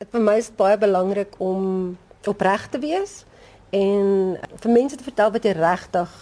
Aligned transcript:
Vir 0.00 0.22
my 0.24 0.38
is 0.40 0.46
dit 0.48 0.56
baie 0.56 0.78
belangrik 0.80 1.34
om 1.44 1.64
opreg 2.30 2.62
te 2.72 2.78
wees 2.80 3.18
en 3.76 4.38
vir 4.62 4.72
mense 4.72 4.96
te 4.96 5.04
vertel 5.04 5.28
wat 5.34 5.44
jy 5.44 5.52
regtig 5.58 6.14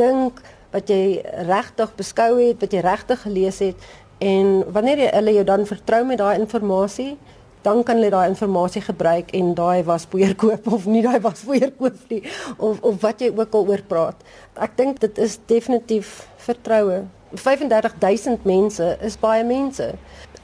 dink, 0.00 0.40
wat 0.72 0.88
jy 0.88 1.20
regtig 1.44 1.92
beskou 1.98 2.30
het, 2.40 2.56
wat 2.64 2.72
jy 2.72 2.80
regtig 2.86 3.20
gelees 3.26 3.58
het 3.60 3.84
en 4.24 4.62
wanneer 4.72 5.02
jy 5.04 5.10
hulle 5.18 5.34
jou 5.36 5.44
dan 5.52 5.68
vertrou 5.68 6.00
met 6.08 6.22
daai 6.22 6.40
inligting, 6.40 7.18
dan 7.60 7.82
kan 7.84 8.00
hulle 8.00 8.14
daai 8.14 8.30
inligting 8.30 8.86
gebruik 8.88 9.36
en 9.36 9.52
daai 9.60 9.84
waspoeier 9.84 10.32
koop 10.40 10.72
of 10.72 10.88
nie 10.88 11.04
daai 11.04 11.20
waspoeier 11.20 11.76
koop 11.76 12.08
nie 12.08 12.22
of 12.56 12.80
of 12.80 13.02
wat 13.04 13.20
jy 13.20 13.34
ook 13.36 13.60
al 13.60 13.68
oor 13.68 13.84
praat. 13.84 14.24
Ek 14.56 14.80
dink 14.80 15.04
dit 15.04 15.20
is 15.20 15.36
definitief 15.44 16.22
vertroue. 16.46 17.04
35000 17.36 18.44
mense 18.46 18.96
is 19.04 19.18
baie 19.20 19.44
mense. 19.44 19.92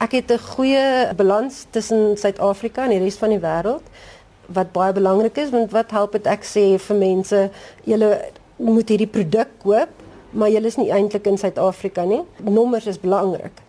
Ek 0.03 0.11
het 0.19 0.31
'n 0.31 0.39
goeie 0.55 1.13
balans 1.15 1.65
tussen 1.71 2.17
Suid-Afrika 2.17 2.83
en 2.83 2.89
die 2.89 2.99
res 2.99 3.17
van 3.17 3.29
die 3.29 3.39
wêreld 3.39 3.85
wat 4.47 4.71
baie 4.71 4.93
belangrik 4.93 5.37
is 5.37 5.51
want 5.53 5.71
wat 5.71 5.91
help 5.91 6.11
dit 6.17 6.27
ek 6.27 6.43
sê 6.43 6.65
vir 6.79 6.97
mense 6.97 7.49
julle 7.87 8.09
moet 8.59 8.89
hierdie 8.89 9.09
produk 9.09 9.51
koop 9.63 10.01
maar 10.31 10.49
julle 10.51 10.67
is 10.67 10.79
nie 10.79 10.91
eintlik 10.91 11.27
in 11.29 11.37
Suid-Afrika 11.39 12.05
nie 12.05 12.21
nommers 12.43 12.87
is 12.91 12.99
belangrik 12.99 13.61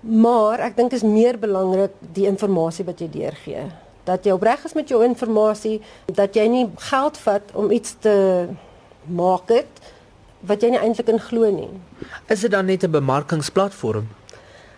maar 0.00 0.62
ek 0.68 0.76
dink 0.76 0.94
is 0.94 1.06
meer 1.06 1.38
belangrik 1.38 1.94
die 2.14 2.28
inligting 2.30 2.86
wat 2.86 3.02
jy 3.02 3.08
deurgee 3.10 3.64
dat 4.06 4.26
jy 4.26 4.34
opreg 4.34 4.64
is 4.66 4.76
met 4.78 4.90
jou 4.90 5.02
inligting 5.04 5.82
dat 6.06 6.36
jy 6.36 6.46
nie 6.50 6.66
geld 6.90 7.18
vat 7.26 7.54
om 7.54 7.70
iets 7.70 7.96
te 8.00 8.14
maak 9.06 9.50
het 9.50 9.82
wat 10.46 10.62
jy 10.62 10.70
nie 10.70 10.82
eintlik 10.82 11.08
in 11.08 11.20
glo 11.20 11.50
nie 11.50 11.70
is 12.28 12.40
dit 12.40 12.50
dan 12.50 12.66
net 12.66 12.84
'n 12.84 12.90
bemarkingsplatform 12.90 14.06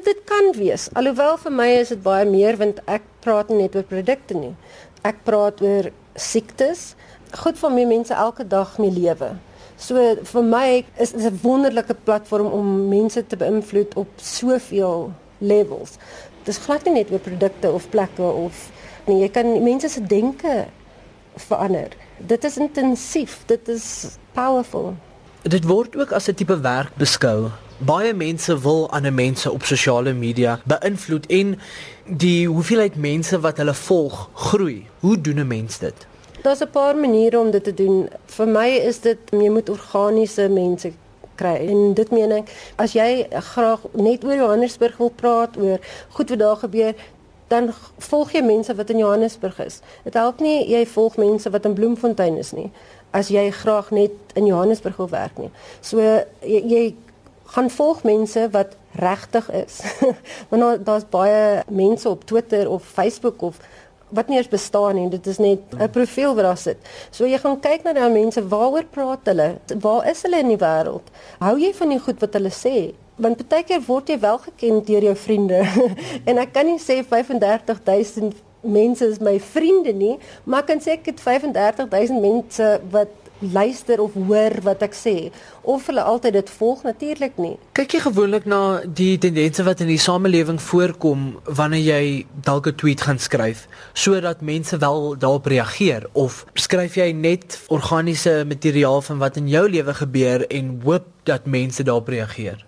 dit 0.05 0.24
kan 0.24 0.52
wees 0.56 0.88
alhoewel 0.95 1.36
vir 1.36 1.52
my 1.52 1.68
is 1.80 1.88
dit 1.88 2.02
baie 2.02 2.24
meer 2.24 2.56
want 2.56 2.80
ek 2.86 3.02
praat 3.20 3.48
nie 3.48 3.62
net 3.62 3.77
oor 3.77 3.82
produkte 3.82 4.34
nie 4.34 4.56
ek 5.05 5.20
praat 5.24 5.60
oor 5.60 5.91
siektes. 6.14 6.95
Goed 7.34 7.58
vir 7.58 7.72
my 7.74 7.84
mense 7.89 8.14
elke 8.14 8.47
dag 8.48 8.77
mee 8.78 8.94
lewe. 8.94 9.34
So 9.77 9.98
vir 10.24 10.44
my 10.47 10.84
is 10.98 11.12
dit 11.12 11.24
'n 11.33 11.41
wonderlike 11.42 11.94
platform 12.05 12.46
om 12.46 12.89
mense 12.89 13.27
te 13.27 13.36
beïnvloed 13.36 13.94
op 13.96 14.08
soveel 14.17 15.12
levels. 15.39 15.98
Dis 16.44 16.58
glad 16.58 16.84
nie 16.84 16.94
net 16.94 17.11
oor 17.11 17.19
produkte 17.19 17.72
of 17.72 17.89
plekke 17.91 18.22
of 18.22 18.70
nee, 19.06 19.20
jy 19.20 19.28
kan 19.28 19.62
mense 19.62 19.89
se 19.89 20.00
denke 20.00 20.67
verander. 21.36 21.89
Dit 22.19 22.44
is 22.44 22.56
intensief, 22.56 23.42
dit 23.46 23.69
is 23.69 24.17
powerful. 24.33 24.94
Dit 25.45 25.67
word 25.69 25.97
ook 25.97 26.12
as 26.12 26.28
'n 26.28 26.34
tipe 26.34 26.61
werk 26.61 26.97
beskou. 26.97 27.50
Baie 27.78 28.14
mense 28.14 28.61
wil 28.61 28.91
ander 28.91 29.12
mense 29.12 29.51
op 29.51 29.64
sosiale 29.64 30.12
media 30.12 30.61
beïnvloed 30.64 31.27
en 31.27 31.61
die 32.06 32.48
hoeveelheid 32.48 32.97
mense 32.97 33.41
wat 33.41 33.56
hulle 33.56 33.75
volg 33.75 34.31
groei. 34.34 34.86
Hoe 35.01 35.20
doen 35.20 35.39
'n 35.39 35.47
mens 35.47 35.78
dit? 35.78 36.06
Daar's 36.42 36.61
'n 36.61 36.70
paar 36.70 36.97
maniere 36.97 37.39
om 37.39 37.51
dit 37.51 37.64
te 37.64 37.75
doen. 37.75 38.09
Vir 38.27 38.48
my 38.48 38.69
is 38.69 39.01
dit 39.01 39.19
jy 39.31 39.48
moet 39.48 39.69
organiese 39.69 40.48
mense 40.48 40.92
kry. 41.34 41.55
En 41.69 41.95
dit 41.95 42.11
meen 42.11 42.33
ek, 42.33 42.51
as 42.77 42.92
jy 42.92 43.27
graag 43.31 43.81
net 43.92 44.25
oor 44.25 44.34
Johannesburg 44.34 44.97
wil 44.97 45.12
praat, 45.14 45.56
oor 45.56 45.79
goed 46.08 46.29
wat 46.29 46.39
daar 46.39 46.56
gebeur, 46.56 46.95
dan 47.55 47.70
volg 48.10 48.34
jy 48.34 48.42
mense 48.42 48.74
wat 48.74 48.91
in 48.91 49.00
Johannesburg 49.05 49.62
is. 49.64 49.80
Dit 50.05 50.19
help 50.19 50.42
nie 50.44 50.58
jy 50.70 50.83
volg 50.97 51.16
mense 51.22 51.50
wat 51.55 51.70
in 51.70 51.78
Bloemfontein 51.78 52.42
is 52.42 52.52
nie 52.56 52.69
as 53.14 53.30
jy 53.30 53.46
graag 53.55 53.92
net 53.94 54.34
in 54.34 54.48
Johannesburg 54.50 54.98
wil 54.98 55.11
werk 55.12 55.38
nie. 55.38 55.50
So 55.86 56.02
jy, 56.02 56.61
jy 56.66 56.83
gaan 57.55 57.70
volg 57.70 58.02
mense 58.06 58.48
wat 58.55 58.74
regtig 58.98 59.50
is. 59.55 59.80
Want 60.50 60.83
daar's 60.86 61.06
baie 61.11 61.62
mense 61.70 62.08
op 62.11 62.27
Twitter 62.27 62.70
of 62.70 62.83
Facebook 62.96 63.42
of 63.42 63.62
wat 64.14 64.28
nie 64.30 64.39
eens 64.39 64.50
bestaan 64.50 64.94
nie. 64.98 65.08
Dit 65.11 65.27
is 65.27 65.41
net 65.42 65.62
'n 65.74 65.91
profiel 65.91 66.34
wat 66.34 66.44
daar 66.44 66.58
sit. 66.58 66.78
So 67.11 67.27
jy 67.27 67.39
gaan 67.39 67.58
kyk 67.61 67.83
na 67.83 67.92
daai 67.92 68.12
mense, 68.12 68.42
waaroor 68.48 68.86
praat 68.91 69.27
hulle? 69.27 69.48
Waar 69.80 70.06
is 70.11 70.22
hulle 70.22 70.39
in 70.39 70.52
die 70.55 70.61
wêreld? 70.61 71.06
Hou 71.39 71.56
jy 71.58 71.73
van 71.74 71.89
die 71.89 71.98
goed 71.98 72.20
wat 72.20 72.34
hulle 72.39 72.52
sê? 72.55 72.95
Want 73.17 73.45
baie 73.48 73.63
keer 73.63 73.83
word 73.86 74.08
jy 74.11 74.19
wel 74.19 74.39
geken 74.39 74.80
deur 74.85 75.02
jou 75.11 75.17
vriende. 75.17 75.61
en 76.29 76.41
ek 76.42 76.55
kan 76.57 76.67
nie 76.67 76.80
sê 76.83 77.02
35000 77.07 78.35
mense 78.64 79.05
is 79.05 79.20
my 79.20 79.36
vriende 79.41 79.92
nie, 79.92 80.17
maar 80.45 80.64
ek 80.64 80.73
kan 80.73 80.80
sê 80.80 80.97
ek 80.97 81.13
het 81.13 81.20
35000 81.20 82.20
mense 82.24 82.70
wat 82.91 83.13
luister 83.53 84.01
of 84.01 84.14
hoor 84.14 84.55
wat 84.64 84.83
ek 84.86 84.95
sê 84.97 85.14
of 85.63 85.86
hulle 85.91 86.03
altyd 86.03 86.36
dit 86.39 86.51
volg 86.58 86.85
natuurlik 86.86 87.36
nie. 87.41 87.55
Kyk 87.77 87.97
jy 87.97 88.01
gewoonlik 88.07 88.47
na 88.48 88.61
die 88.86 89.19
tendense 89.20 89.64
wat 89.67 89.83
in 89.85 89.91
die 89.91 90.01
samelewing 90.01 90.61
voorkom 90.63 91.27
wanneer 91.45 91.85
jy 91.85 92.27
dalk 92.47 92.69
'n 92.70 92.79
tweet 92.80 93.05
gaan 93.05 93.19
skryf 93.19 93.67
sodat 93.92 94.41
mense 94.41 94.79
wel 94.79 95.19
daarop 95.19 95.47
reageer 95.47 96.08
of 96.13 96.45
skryf 96.55 96.97
jy 96.97 97.13
net 97.13 97.61
organiese 97.69 98.45
materiaal 98.47 99.03
van 99.03 99.19
wat 99.19 99.36
in 99.36 99.48
jou 99.48 99.69
lewe 99.69 99.95
gebeur 99.95 100.47
en 100.48 100.80
hoop 100.85 101.07
dat 101.24 101.47
mense 101.47 101.83
daarop 101.83 102.08
reageer? 102.08 102.64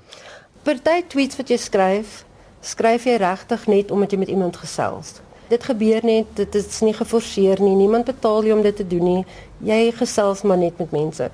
Party 0.66 1.04
tweets 1.06 1.36
wat 1.38 1.50
jy 1.52 1.56
skryf, 1.62 2.24
skryf 2.58 3.04
jy 3.06 3.20
regtig 3.22 3.68
net 3.70 3.92
omdat 3.94 4.10
jy 4.10 4.18
met 4.18 4.32
iemand 4.32 4.56
gesels. 4.58 5.20
Dit 5.46 5.62
gebeur 5.62 6.02
net, 6.02 6.32
dit 6.34 6.58
is 6.58 6.80
nie 6.82 6.94
geforseer 6.96 7.62
nie. 7.62 7.76
Niemand 7.78 8.08
betaal 8.08 8.48
jou 8.48 8.56
om 8.56 8.64
dit 8.64 8.74
te 8.74 8.86
doen 8.90 9.04
nie. 9.06 9.22
Jy 9.62 9.92
gesels 9.94 10.42
maar 10.42 10.58
net 10.58 10.82
met 10.82 10.90
mense. 10.90 11.30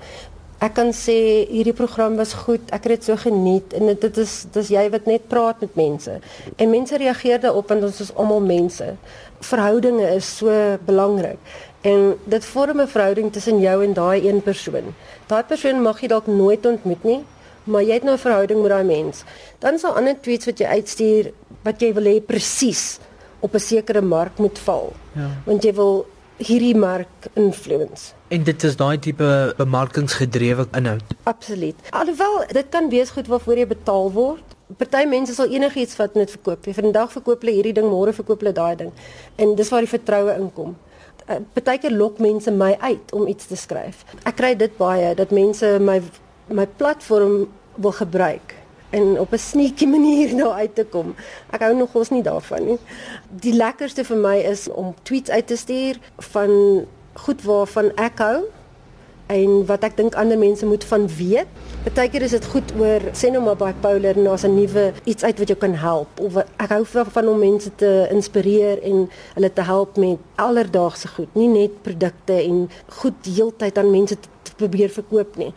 Ek 0.61 0.77
kan 0.77 0.93
sê 0.93 1.17
hierdie 1.49 1.73
program 1.73 2.13
was 2.21 2.35
goed. 2.43 2.69
Ek 2.69 2.85
het 2.85 2.99
dit 2.99 3.09
so 3.09 3.17
geniet 3.25 3.73
en 3.73 3.89
dit 3.89 4.21
is 4.21 4.37
dis 4.53 4.71
jy 4.77 4.85
wat 4.93 5.09
net 5.09 5.25
praat 5.33 5.65
met 5.65 5.81
mense. 5.81 6.19
En 6.53 6.69
mense 6.69 7.01
reageer 7.01 7.41
daarop 7.41 7.73
want 7.73 7.89
ons 7.89 8.05
is 8.05 8.13
almal 8.13 8.45
mense. 8.45 8.93
Verhoudinge 9.49 10.13
is 10.13 10.29
so 10.37 10.77
belangrik. 10.85 11.41
En 11.81 12.13
dit 12.29 12.51
vorm 12.53 12.85
'n 12.85 12.87
verhouding 12.87 13.33
tussen 13.33 13.65
jou 13.65 13.83
en 13.83 13.93
daai 13.97 14.29
een 14.29 14.45
persoon. 14.45 14.93
Daai 15.25 15.43
persoon 15.43 15.81
mag 15.81 16.01
jy 16.01 16.07
dalk 16.07 16.27
nooit 16.27 16.65
ontmoet 16.65 17.03
nie, 17.03 17.23
maar 17.63 17.83
jy 17.83 17.93
het 17.93 18.03
nou 18.03 18.15
'n 18.15 18.25
verhouding 18.25 18.61
met 18.61 18.71
daai 18.71 18.83
mens. 18.83 19.23
Dan 19.59 19.79
sal 19.79 19.95
ander 19.95 20.19
tweets 20.21 20.45
wat 20.45 20.59
jy 20.59 20.65
uitstuur 20.65 21.31
wat 21.63 21.81
jy 21.81 21.93
wil 21.93 22.03
hê 22.03 22.21
presies 22.25 22.99
op 23.39 23.53
'n 23.53 23.59
sekere 23.59 24.01
mark 24.01 24.37
moet 24.37 24.59
val. 24.59 24.93
Ja. 25.15 25.29
Want 25.45 25.63
jy 25.63 25.73
wil 25.73 26.05
hierdie 26.37 26.75
mark 26.75 27.27
influence. 27.33 28.13
En 28.27 28.43
dit 28.43 28.63
is 28.63 28.75
daai 28.75 28.99
tipe 28.99 29.53
bemarkingsgedrewe 29.57 30.67
inhoud. 30.71 31.03
Absoluut. 31.23 31.75
Alhoewel 31.89 32.45
dit 32.47 32.69
kan 32.69 32.89
wees 32.89 33.09
goed 33.09 33.27
waarvoor 33.27 33.57
jy 33.57 33.67
betaal 33.67 34.11
word. 34.11 34.43
Party 34.77 35.03
mense 35.05 35.33
sal 35.33 35.51
enigiets 35.51 35.95
vat 35.95 36.15
net 36.17 36.31
verkoop. 36.31 36.65
Jy 36.65 36.73
vandag 36.73 37.11
verkoop 37.11 37.41
hulle 37.41 37.53
hierdie 37.53 37.73
ding, 37.73 37.85
môre 37.91 38.13
verkoop 38.13 38.41
hulle 38.41 38.55
daai 38.55 38.75
ding. 38.75 38.91
En 39.35 39.55
dis 39.55 39.69
waar 39.69 39.85
die 39.85 39.91
vertroue 39.91 40.33
inkom. 40.39 40.75
Eh, 41.25 41.39
partykeer 41.53 41.91
lok 41.91 42.17
mense 42.19 42.51
my 42.51 42.73
uit 42.79 43.13
om 43.13 43.27
iets 43.27 43.45
te 43.47 43.55
skryf. 43.55 44.03
Ek 44.27 44.35
kry 44.35 44.55
dit 44.59 44.73
baie 44.77 45.13
dat 45.15 45.31
mense 45.31 45.77
my 45.79 46.01
my 46.47 46.67
platform 46.67 47.47
wil 47.75 47.91
gebruik 47.91 48.55
en 48.89 49.19
op 49.19 49.31
'n 49.31 49.37
sneaky 49.37 49.85
manier 49.85 50.35
nou 50.39 50.51
uit 50.51 50.75
te 50.75 50.85
kom. 50.85 51.15
Ek 51.49 51.61
hou 51.61 51.75
nog 51.75 51.93
ons 51.93 52.09
nie 52.09 52.23
daarvan 52.23 52.65
nie. 52.65 52.79
Die 53.29 53.53
lekkerste 53.53 54.03
vir 54.03 54.17
my 54.17 54.37
is 54.37 54.67
om 54.67 54.93
tweets 55.01 55.29
uit 55.29 55.47
te 55.47 55.55
stuur 55.55 55.97
van 56.17 56.85
goed 57.13 57.41
waarvan 57.41 57.91
ek 57.95 58.17
hou 58.17 58.43
en 59.25 59.65
wat 59.65 59.83
ek 59.83 59.97
dink 59.97 60.15
ander 60.15 60.37
mense 60.37 60.65
moet 60.65 60.83
van 60.83 61.07
weet. 61.17 61.47
Partykeer 61.83 62.21
is 62.21 62.35
dit 62.35 62.45
goed 62.45 62.73
oor 62.79 63.01
sê 63.17 63.31
nou 63.31 63.43
maar 63.43 63.57
bipolar 63.59 64.15
en 64.15 64.23
daar's 64.23 64.45
'n 64.45 64.55
nuwe 64.55 64.93
iets 65.03 65.23
uit 65.23 65.37
wat 65.39 65.47
jou 65.47 65.59
kan 65.59 65.73
help 65.73 66.19
of 66.19 66.37
ek 66.37 66.69
hou 66.69 66.85
van 66.85 67.27
om 67.27 67.39
mense 67.39 67.75
te 67.75 68.07
inspireer 68.11 68.83
en 68.83 69.09
hulle 69.33 69.53
te 69.53 69.61
help 69.61 69.97
met 69.97 70.17
alledaagse 70.35 71.07
goed, 71.07 71.35
nie 71.35 71.47
net 71.47 71.81
produkte 71.81 72.33
en 72.33 72.69
goed 72.87 73.25
heeltyd 73.25 73.77
aan 73.77 73.91
mense 73.91 74.15
te 74.41 74.55
probeer 74.55 74.89
verkoop 74.89 75.35
nie. 75.35 75.53